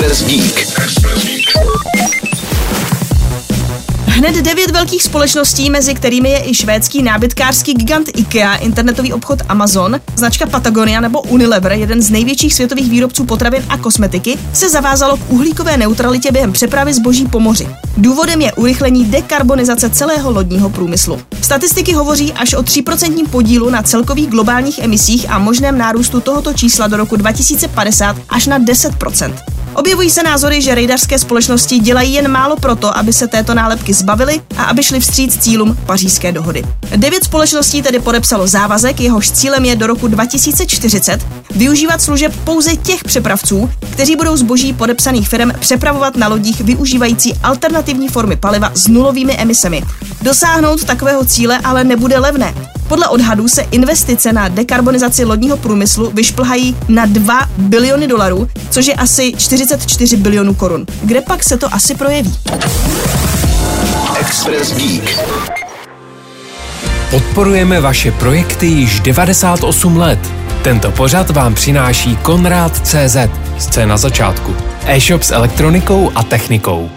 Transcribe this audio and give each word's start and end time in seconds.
Express 0.00 0.24
Geek. 0.24 0.80
Hned 4.06 4.34
devět 4.34 4.70
velkých 4.70 5.02
společností, 5.02 5.70
mezi 5.70 5.94
kterými 5.94 6.30
je 6.30 6.50
i 6.50 6.54
švédský 6.54 7.02
nábytkářský 7.02 7.74
gigant 7.74 8.08
IKEA, 8.16 8.54
internetový 8.54 9.12
obchod 9.12 9.38
Amazon, 9.48 10.00
značka 10.16 10.46
Patagonia 10.46 11.00
nebo 11.00 11.22
Unilever, 11.22 11.72
jeden 11.72 12.02
z 12.02 12.10
největších 12.10 12.54
světových 12.54 12.90
výrobců 12.90 13.24
potravin 13.24 13.64
a 13.68 13.78
kosmetiky, 13.78 14.38
se 14.52 14.70
zavázalo 14.70 15.16
k 15.16 15.30
uhlíkové 15.32 15.76
neutralitě 15.76 16.32
během 16.32 16.52
přepravy 16.52 16.94
zboží 16.94 17.26
po 17.26 17.40
moři. 17.40 17.68
Důvodem 17.96 18.40
je 18.40 18.52
urychlení 18.52 19.04
dekarbonizace 19.04 19.90
celého 19.90 20.30
lodního 20.30 20.70
průmyslu. 20.70 21.20
Statistiky 21.42 21.92
hovoří 21.92 22.32
až 22.32 22.54
o 22.54 22.62
3% 22.62 23.28
podílu 23.28 23.70
na 23.70 23.82
celkových 23.82 24.30
globálních 24.30 24.78
emisích 24.78 25.30
a 25.30 25.38
možném 25.38 25.78
nárůstu 25.78 26.20
tohoto 26.20 26.52
čísla 26.52 26.86
do 26.86 26.96
roku 26.96 27.16
2050 27.16 28.16
až 28.28 28.46
na 28.46 28.58
10%. 28.60 29.34
Objevují 29.74 30.10
se 30.10 30.22
názory, 30.22 30.62
že 30.62 30.74
rejdařské 30.74 31.18
společnosti 31.18 31.78
dělají 31.78 32.14
jen 32.14 32.30
málo 32.30 32.56
proto, 32.56 32.96
aby 32.98 33.12
se 33.12 33.28
této 33.28 33.54
nálepky 33.54 33.94
zbavili 33.94 34.40
a 34.56 34.64
aby 34.64 34.82
šli 34.82 35.00
vstříc 35.00 35.38
cílům 35.38 35.76
pařížské 35.86 36.32
dohody. 36.32 36.64
Devět 36.96 37.24
společností 37.24 37.82
tedy 37.82 38.00
podepsalo 38.00 38.46
závazek, 38.46 39.00
jehož 39.00 39.30
cílem 39.30 39.64
je 39.64 39.76
do 39.76 39.86
roku 39.86 40.08
2040 40.08 41.26
využívat 41.50 42.02
služeb 42.02 42.36
pouze 42.44 42.76
těch 42.76 43.04
přepravců, 43.04 43.70
kteří 43.92 44.16
budou 44.16 44.36
zboží 44.36 44.72
podepsaných 44.72 45.28
firm 45.28 45.50
přepravovat 45.60 46.16
na 46.16 46.28
lodích 46.28 46.60
využívající 46.60 47.34
alternativní 47.42 48.08
formy 48.08 48.36
paliva 48.36 48.70
s 48.74 48.86
nulovými 48.86 49.36
emisemi. 49.36 49.82
Dosáhnout 50.22 50.84
takového 50.84 51.24
cíle 51.24 51.58
ale 51.64 51.84
nebude 51.84 52.18
levné. 52.18 52.54
Podle 52.90 53.08
odhadů 53.08 53.48
se 53.48 53.62
investice 53.62 54.32
na 54.32 54.48
dekarbonizaci 54.48 55.24
lodního 55.24 55.56
průmyslu 55.56 56.10
vyšplhají 56.14 56.76
na 56.88 57.06
2 57.06 57.48
biliony 57.58 58.06
dolarů, 58.06 58.48
což 58.70 58.86
je 58.86 58.94
asi 58.94 59.32
44 59.36 60.16
bilionů 60.16 60.54
korun. 60.54 60.86
Kde 61.02 61.20
pak 61.20 61.44
se 61.44 61.56
to 61.56 61.74
asi 61.74 61.94
projeví? 61.94 62.38
Express 64.20 64.72
Geek. 64.72 65.18
Podporujeme 67.10 67.80
vaše 67.80 68.12
projekty 68.12 68.66
již 68.66 69.00
98 69.00 69.96
let. 69.96 70.18
Tento 70.62 70.90
pořad 70.90 71.30
vám 71.30 71.54
přináší 71.54 72.16
Konrad 72.16 72.86
CZ, 72.86 73.16
scéna 73.58 73.96
začátku. 73.96 74.56
E-shop 74.86 75.22
s 75.22 75.30
elektronikou 75.30 76.12
a 76.14 76.22
technikou. 76.22 76.90